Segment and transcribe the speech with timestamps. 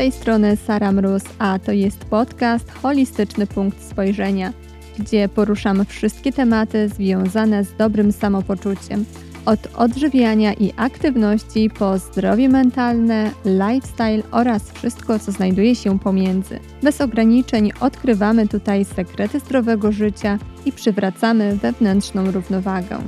[0.00, 4.52] tej strony Sara Mróz, a to jest podcast Holistyczny Punkt Spojrzenia,
[4.98, 9.04] gdzie poruszamy wszystkie tematy związane z dobrym samopoczuciem.
[9.46, 16.58] Od odżywiania i aktywności po zdrowie mentalne, lifestyle oraz wszystko, co znajduje się pomiędzy.
[16.82, 22.98] Bez ograniczeń odkrywamy tutaj sekrety zdrowego życia i przywracamy wewnętrzną równowagę.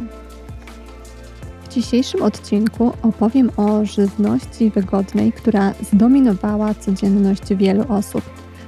[1.73, 8.23] W dzisiejszym odcinku opowiem o żywności wygodnej, która zdominowała codzienność wielu osób.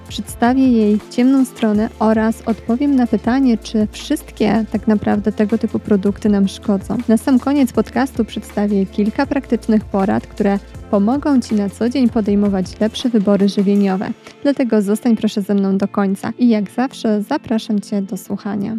[0.09, 6.29] Przedstawię jej ciemną stronę oraz odpowiem na pytanie, czy wszystkie tak naprawdę tego typu produkty
[6.29, 6.99] nam szkodzą.
[7.09, 10.59] Na sam koniec podcastu przedstawię kilka praktycznych porad, które
[10.91, 14.11] pomogą Ci na co dzień podejmować lepsze wybory żywieniowe.
[14.43, 18.77] Dlatego zostań proszę ze mną do końca i jak zawsze zapraszam Cię do słuchania.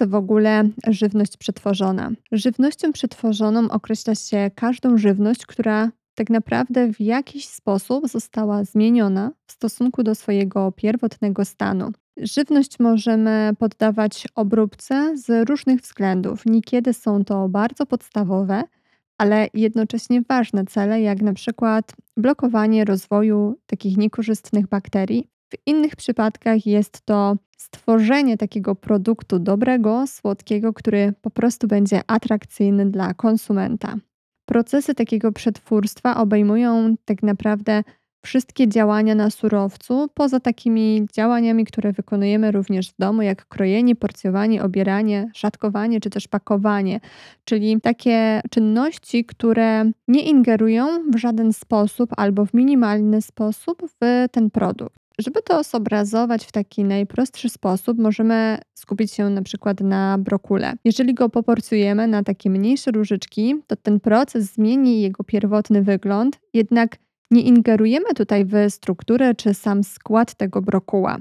[0.00, 2.10] To w ogóle żywność przetworzona?
[2.32, 9.52] Żywnością przetworzoną określa się każdą żywność, która tak naprawdę w jakiś sposób została zmieniona w
[9.52, 11.92] stosunku do swojego pierwotnego stanu.
[12.16, 16.46] Żywność możemy poddawać obróbce z różnych względów.
[16.46, 18.62] Niekiedy są to bardzo podstawowe,
[19.18, 25.28] ale jednocześnie ważne cele, jak na przykład blokowanie rozwoju takich niekorzystnych bakterii.
[25.48, 32.90] W innych przypadkach jest to stworzenie takiego produktu dobrego, słodkiego, który po prostu będzie atrakcyjny
[32.90, 33.94] dla konsumenta.
[34.48, 37.82] Procesy takiego przetwórstwa obejmują tak naprawdę
[38.24, 44.62] wszystkie działania na surowcu, poza takimi działaniami, które wykonujemy również w domu, jak krojenie, porcjowanie,
[44.62, 47.00] obieranie, szatkowanie czy też pakowanie,
[47.44, 54.50] czyli takie czynności, które nie ingerują w żaden sposób albo w minimalny sposób w ten
[54.50, 55.09] produkt.
[55.18, 60.72] Żeby to zobrazować w taki najprostszy sposób, możemy skupić się na przykład na brokule.
[60.84, 66.96] Jeżeli go poporcjujemy na takie mniejsze różyczki, to ten proces zmieni jego pierwotny wygląd, jednak
[67.30, 71.18] nie ingerujemy tutaj w strukturę czy sam skład tego brokuła.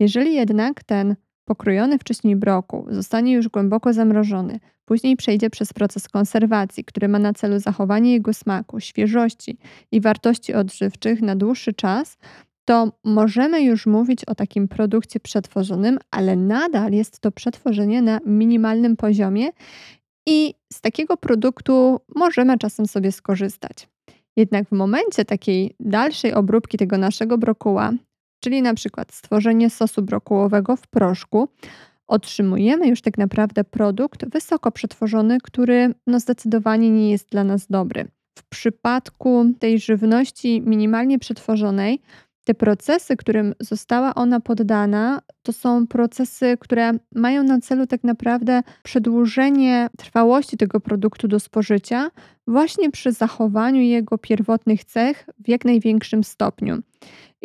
[0.00, 6.84] Jeżeli jednak ten pokrojony wcześniej brokuł zostanie już głęboko zamrożony, później przejdzie przez proces konserwacji,
[6.84, 9.58] który ma na celu zachowanie jego smaku, świeżości
[9.92, 12.18] i wartości odżywczych na dłuższy czas,
[12.64, 18.96] to możemy już mówić o takim produkcie przetworzonym, ale nadal jest to przetworzenie na minimalnym
[18.96, 19.48] poziomie
[20.26, 23.88] i z takiego produktu możemy czasem sobie skorzystać.
[24.36, 27.92] Jednak w momencie takiej dalszej obróbki tego naszego brokuła,
[28.44, 31.48] czyli na przykład stworzenie sosu brokułowego w proszku,
[32.06, 38.08] otrzymujemy już tak naprawdę produkt wysoko przetworzony, który no zdecydowanie nie jest dla nas dobry.
[38.38, 42.00] W przypadku tej żywności minimalnie przetworzonej
[42.44, 48.62] te procesy, którym została ona poddana, to są procesy, które mają na celu tak naprawdę
[48.82, 52.10] przedłużenie trwałości tego produktu do spożycia,
[52.46, 56.82] właśnie przy zachowaniu jego pierwotnych cech w jak największym stopniu.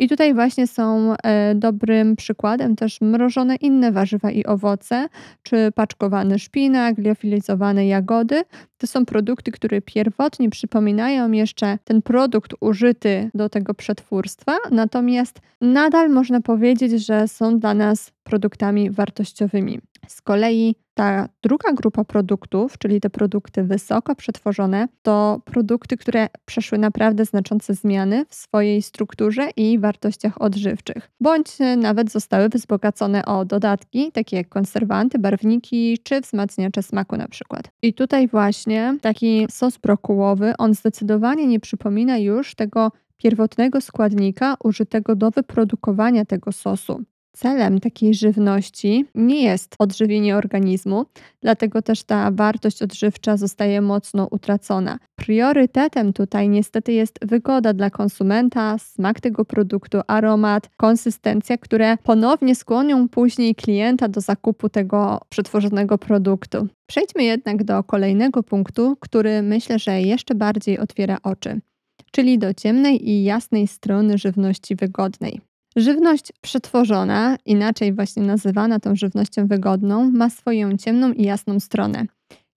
[0.00, 5.08] I tutaj właśnie są e, dobrym przykładem też mrożone inne warzywa i owoce,
[5.42, 8.42] czy paczkowany szpinak, liofilizowane jagody.
[8.78, 16.10] To są produkty, które pierwotnie przypominają jeszcze ten produkt użyty do tego przetwórstwa, natomiast nadal
[16.10, 19.80] można powiedzieć, że są dla nas produktami wartościowymi.
[20.10, 26.78] Z kolei ta druga grupa produktów, czyli te produkty wysoko przetworzone, to produkty, które przeszły
[26.78, 34.12] naprawdę znaczące zmiany w swojej strukturze i wartościach odżywczych, bądź nawet zostały wzbogacone o dodatki,
[34.12, 37.70] takie jak konserwanty, barwniki czy wzmacniacze smaku na przykład.
[37.82, 45.16] I tutaj właśnie taki sos brokułowy, on zdecydowanie nie przypomina już tego pierwotnego składnika użytego
[45.16, 47.04] do wyprodukowania tego sosu.
[47.42, 51.06] Celem takiej żywności nie jest odżywienie organizmu,
[51.42, 54.98] dlatego też ta wartość odżywcza zostaje mocno utracona.
[55.16, 63.08] Priorytetem tutaj niestety jest wygoda dla konsumenta, smak tego produktu, aromat, konsystencja, które ponownie skłonią
[63.08, 66.68] później klienta do zakupu tego przetworzonego produktu.
[66.86, 71.60] Przejdźmy jednak do kolejnego punktu, który myślę, że jeszcze bardziej otwiera oczy,
[72.12, 75.49] czyli do ciemnej i jasnej strony żywności wygodnej.
[75.76, 82.06] Żywność przetworzona, inaczej właśnie nazywana tą żywnością wygodną, ma swoją ciemną i jasną stronę.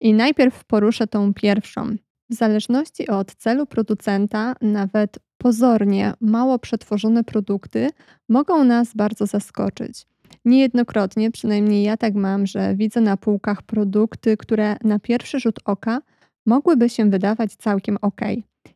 [0.00, 1.96] I najpierw poruszę tą pierwszą.
[2.30, 7.90] W zależności od celu producenta, nawet pozornie mało przetworzone produkty
[8.28, 10.06] mogą nas bardzo zaskoczyć.
[10.44, 16.02] Niejednokrotnie, przynajmniej ja tak mam, że widzę na półkach produkty, które na pierwszy rzut oka
[16.46, 18.20] mogłyby się wydawać całkiem ok.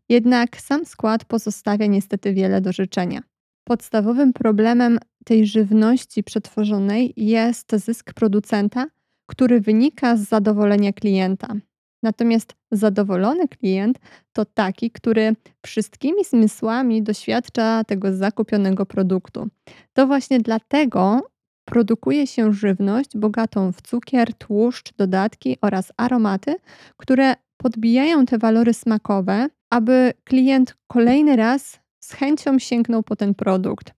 [0.08, 3.22] Jednak sam skład pozostawia niestety wiele do życzenia.
[3.68, 8.86] Podstawowym problemem tej żywności przetworzonej jest zysk producenta,
[9.26, 11.54] który wynika z zadowolenia klienta.
[12.02, 13.98] Natomiast zadowolony klient
[14.32, 19.48] to taki, który wszystkimi zmysłami doświadcza tego zakupionego produktu.
[19.92, 21.20] To właśnie dlatego
[21.64, 26.56] produkuje się żywność bogatą w cukier, tłuszcz, dodatki oraz aromaty,
[26.96, 33.94] które podbijają te walory smakowe, aby klient kolejny raz z chęcią sięgnął po ten produkt.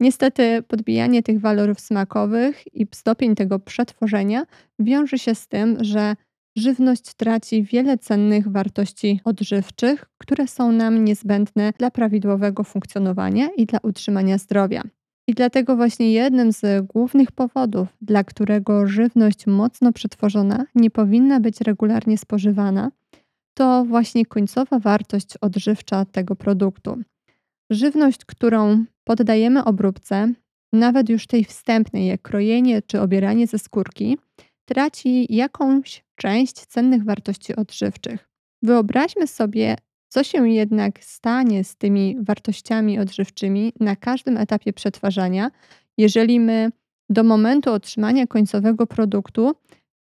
[0.00, 4.46] Niestety podbijanie tych walorów smakowych i stopień tego przetworzenia
[4.78, 6.16] wiąże się z tym, że
[6.56, 13.78] żywność traci wiele cennych wartości odżywczych, które są nam niezbędne dla prawidłowego funkcjonowania i dla
[13.82, 14.82] utrzymania zdrowia.
[15.28, 21.60] I dlatego właśnie jednym z głównych powodów, dla którego żywność mocno przetworzona nie powinna być
[21.60, 22.90] regularnie spożywana,
[23.54, 27.02] to właśnie końcowa wartość odżywcza tego produktu.
[27.70, 30.32] Żywność, którą poddajemy obróbce,
[30.72, 34.18] nawet już tej wstępnej, jak krojenie czy obieranie ze skórki,
[34.64, 38.28] traci jakąś część cennych wartości odżywczych.
[38.62, 39.76] Wyobraźmy sobie,
[40.08, 45.50] co się jednak stanie z tymi wartościami odżywczymi na każdym etapie przetwarzania,
[45.98, 46.70] jeżeli my
[47.10, 49.54] do momentu otrzymania końcowego produktu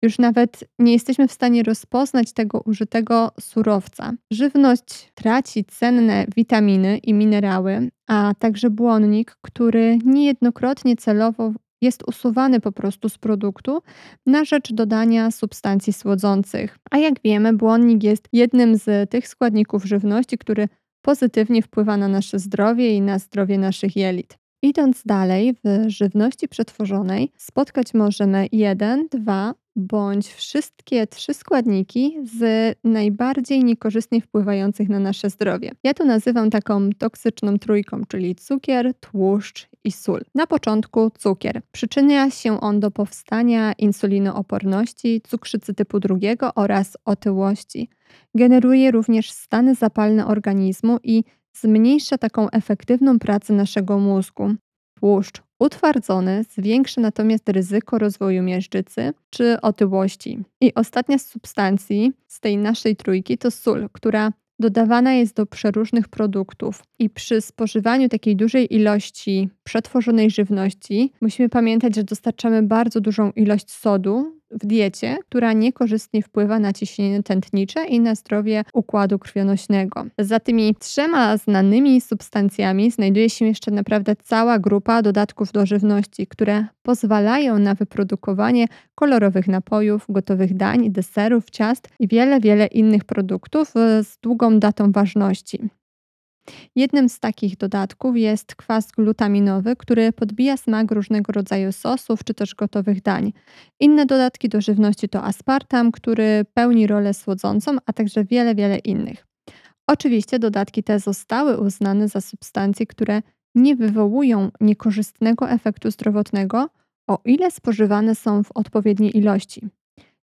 [0.03, 4.13] już nawet nie jesteśmy w stanie rozpoznać tego użytego surowca.
[4.31, 11.51] Żywność traci cenne witaminy i minerały, a także błonnik, który niejednokrotnie celowo
[11.81, 13.81] jest usuwany po prostu z produktu
[14.25, 16.79] na rzecz dodania substancji słodzących.
[16.91, 20.67] A jak wiemy, błonnik jest jednym z tych składników żywności, który
[21.01, 24.42] pozytywnie wpływa na nasze zdrowie i na zdrowie naszych jelit.
[24.63, 33.63] Idąc dalej, w żywności przetworzonej spotkać możemy jeden, dwa bądź wszystkie trzy składniki z najbardziej
[33.63, 35.71] niekorzystnie wpływających na nasze zdrowie.
[35.83, 40.21] Ja to nazywam taką toksyczną trójką, czyli cukier, tłuszcz i sól.
[40.35, 41.61] Na początku cukier.
[41.71, 47.89] Przyczynia się on do powstania insulinooporności, cukrzycy typu drugiego oraz otyłości.
[48.35, 51.23] Generuje również stany zapalne organizmu i
[51.53, 54.55] zmniejsza taką efektywną pracę naszego mózgu.
[54.99, 60.39] Tłuszcz utwardzony zwiększy natomiast ryzyko rozwoju miażdżycy czy otyłości.
[60.61, 66.07] I ostatnia z substancji z tej naszej trójki to sól, która dodawana jest do przeróżnych
[66.07, 66.83] produktów.
[66.99, 73.71] I przy spożywaniu takiej dużej ilości przetworzonej żywności musimy pamiętać, że dostarczamy bardzo dużą ilość
[73.71, 80.05] sodu w diecie, która niekorzystnie wpływa na ciśnienie tętnicze i na zdrowie układu krwionośnego.
[80.19, 86.65] Za tymi trzema znanymi substancjami znajduje się jeszcze naprawdę cała grupa dodatków do żywności, które
[86.83, 94.03] pozwalają na wyprodukowanie kolorowych napojów, gotowych dań, deserów, ciast i wiele, wiele innych produktów e,
[94.03, 95.69] z długą datą ważności.
[96.75, 102.55] Jednym z takich dodatków jest kwas glutaminowy, który podbija smak różnego rodzaju sosów czy też
[102.55, 103.33] gotowych dań.
[103.79, 109.27] Inne dodatki do żywności to aspartam, który pełni rolę słodzącą, a także wiele, wiele innych.
[109.87, 113.21] Oczywiście dodatki te zostały uznane za substancje, które
[113.55, 116.69] nie wywołują niekorzystnego efektu zdrowotnego,
[117.09, 119.69] o ile spożywane są w odpowiedniej ilości.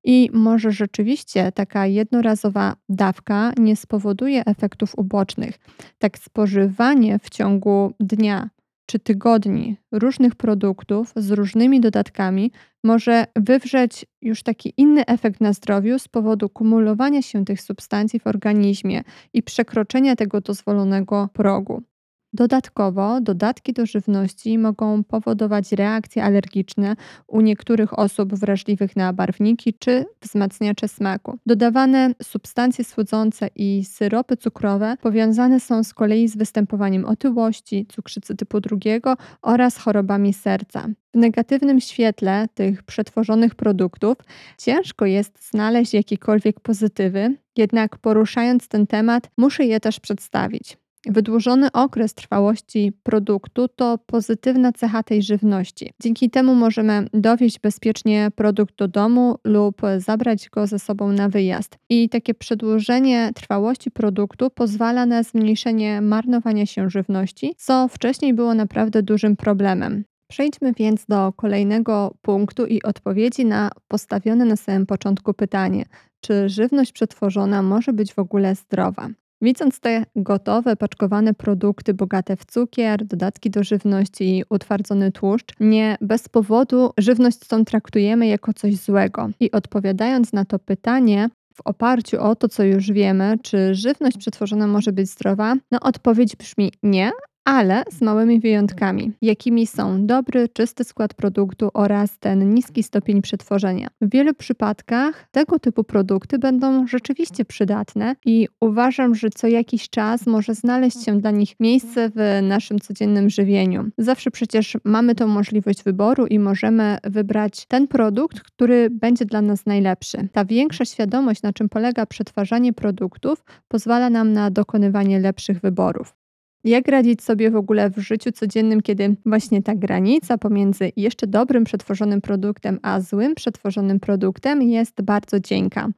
[0.05, 5.59] I może rzeczywiście taka jednorazowa dawka nie spowoduje efektów ubocznych.
[5.99, 8.51] Tak spożywanie w ciągu dnia
[8.87, 12.53] czy tygodni różnych produktów z różnymi dodatkami
[12.85, 18.27] może wywrzeć już taki inny efekt na zdrowiu z powodu kumulowania się tych substancji w
[18.27, 19.03] organizmie
[19.33, 21.83] i przekroczenia tego dozwolonego progu.
[22.33, 26.97] Dodatkowo dodatki do żywności mogą powodować reakcje alergiczne
[27.27, 31.39] u niektórych osób wrażliwych na barwniki czy wzmacniacze smaku.
[31.47, 38.61] Dodawane substancje słodzące i syropy cukrowe powiązane są z kolei z występowaniem otyłości, cukrzycy typu
[38.61, 40.89] drugiego oraz chorobami serca.
[41.15, 44.17] W negatywnym świetle tych przetworzonych produktów
[44.59, 50.77] ciężko jest znaleźć jakiekolwiek pozytywy, jednak poruszając ten temat, muszę je też przedstawić.
[51.07, 55.93] Wydłużony okres trwałości produktu to pozytywna cecha tej żywności.
[56.03, 61.79] Dzięki temu możemy dowieść bezpiecznie produkt do domu lub zabrać go ze sobą na wyjazd.
[61.89, 69.03] I takie przedłużenie trwałości produktu pozwala na zmniejszenie marnowania się żywności, co wcześniej było naprawdę
[69.03, 70.05] dużym problemem.
[70.31, 75.85] Przejdźmy więc do kolejnego punktu i odpowiedzi na postawione na samym początku pytanie:
[76.21, 79.09] czy żywność przetworzona może być w ogóle zdrowa?
[79.43, 85.97] Widząc te gotowe, paczkowane produkty bogate w cukier, dodatki do żywności i utwardzony tłuszcz, nie
[86.01, 89.31] bez powodu żywność tą traktujemy jako coś złego.
[89.41, 94.67] I odpowiadając na to pytanie, w oparciu o to, co już wiemy, czy żywność przetworzona
[94.67, 97.11] może być zdrowa, no odpowiedź brzmi nie,
[97.51, 103.89] ale z małymi wyjątkami, jakimi są dobry, czysty skład produktu oraz ten niski stopień przetworzenia.
[104.01, 110.27] W wielu przypadkach tego typu produkty będą rzeczywiście przydatne i uważam, że co jakiś czas
[110.27, 113.91] może znaleźć się dla nich miejsce w naszym codziennym żywieniu.
[113.99, 119.67] Zawsze przecież mamy tą możliwość wyboru i możemy wybrać ten produkt, który będzie dla nas
[119.67, 120.29] najlepszy.
[120.33, 126.20] Ta większa świadomość, na czym polega przetwarzanie produktów, pozwala nam na dokonywanie lepszych wyborów.
[126.65, 131.65] Jak radzić sobie w ogóle w życiu codziennym, kiedy właśnie ta granica pomiędzy jeszcze dobrym
[131.65, 135.89] przetworzonym produktem a złym przetworzonym produktem jest bardzo cienka?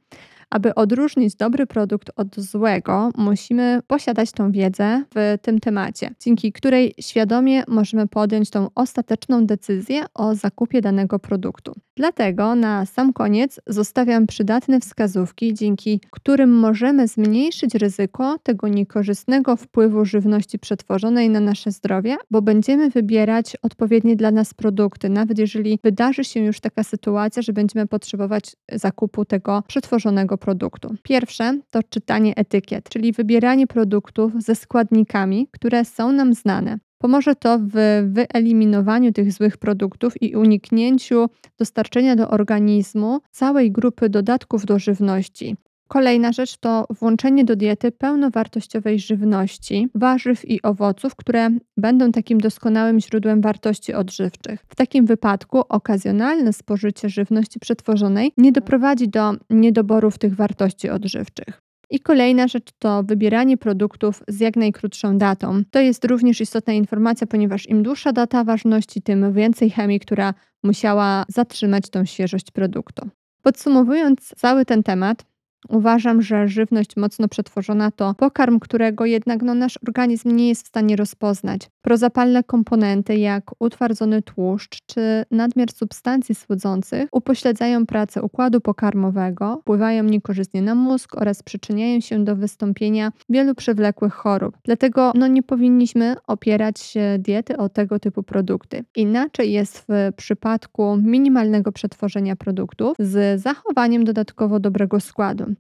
[0.52, 6.94] Aby odróżnić dobry produkt od złego, musimy posiadać tą wiedzę w tym temacie, dzięki której
[7.00, 11.74] świadomie możemy podjąć tą ostateczną decyzję o zakupie danego produktu.
[11.96, 20.04] Dlatego na sam koniec zostawiam przydatne wskazówki, dzięki którym możemy zmniejszyć ryzyko tego niekorzystnego wpływu
[20.04, 26.24] żywności przetworzonej na nasze zdrowie, bo będziemy wybierać odpowiednie dla nas produkty, nawet jeżeli wydarzy
[26.24, 30.94] się już taka sytuacja, że będziemy potrzebować zakupu tego przetworzonego produktu.
[31.02, 36.78] Pierwsze to czytanie etykiet, czyli wybieranie produktów ze składnikami, które są nam znane.
[36.98, 37.72] Pomoże to w
[38.12, 41.26] wyeliminowaniu tych złych produktów i uniknięciu
[41.58, 45.56] dostarczenia do organizmu całej grupy dodatków do żywności.
[45.92, 53.00] Kolejna rzecz to włączenie do diety pełnowartościowej żywności, warzyw i owoców, które będą takim doskonałym
[53.00, 54.64] źródłem wartości odżywczych.
[54.68, 61.62] W takim wypadku okazjonalne spożycie żywności przetworzonej nie doprowadzi do niedoborów tych wartości odżywczych.
[61.90, 65.62] I kolejna rzecz to wybieranie produktów z jak najkrótszą datą.
[65.70, 71.24] To jest również istotna informacja, ponieważ im dłuższa data ważności, tym więcej chemii, która musiała
[71.28, 73.08] zatrzymać tą świeżość produktu.
[73.42, 75.24] Podsumowując cały ten temat,
[75.68, 80.68] Uważam, że żywność mocno przetworzona to pokarm, którego jednak no, nasz organizm nie jest w
[80.68, 81.70] stanie rozpoznać.
[81.82, 90.62] Prozapalne komponenty jak utwardzony tłuszcz czy nadmiar substancji słodzących upośledzają pracę układu pokarmowego, wpływają niekorzystnie
[90.62, 94.58] na mózg oraz przyczyniają się do wystąpienia wielu przewlekłych chorób.
[94.64, 98.84] Dlatego no, nie powinniśmy opierać diety o tego typu produkty.
[98.96, 105.51] Inaczej jest w przypadku minimalnego przetworzenia produktów z zachowaniem dodatkowo dobrego składu.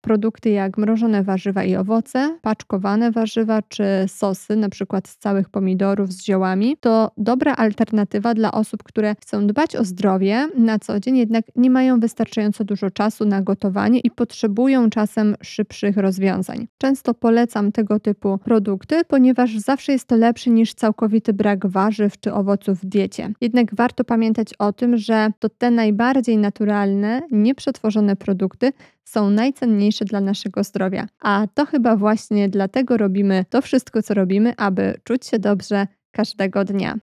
[0.00, 6.12] Produkty jak mrożone warzywa i owoce, paczkowane warzywa czy sosy, na przykład z całych pomidorów
[6.12, 11.16] z ziołami, to dobra alternatywa dla osób, które chcą dbać o zdrowie na co dzień,
[11.16, 16.66] jednak nie mają wystarczająco dużo czasu na gotowanie i potrzebują czasem szybszych rozwiązań.
[16.78, 22.32] Często polecam tego typu produkty, ponieważ zawsze jest to lepsze niż całkowity brak warzyw czy
[22.32, 23.32] owoców w diecie.
[23.40, 28.72] Jednak warto pamiętać o tym, że to te najbardziej naturalne, nieprzetworzone produkty
[29.04, 31.06] są najcenniejsze dla naszego zdrowia.
[31.20, 36.64] A to chyba właśnie dlatego robimy to wszystko, co robimy, aby czuć się dobrze każdego
[36.64, 36.98] dnia.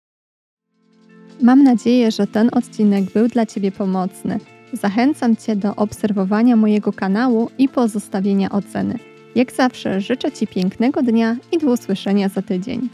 [1.41, 4.39] Mam nadzieję, że ten odcinek był dla Ciebie pomocny.
[4.73, 8.99] Zachęcam Cię do obserwowania mojego kanału i pozostawienia oceny.
[9.35, 12.89] Jak zawsze życzę Ci pięknego dnia i do usłyszenia za tydzień.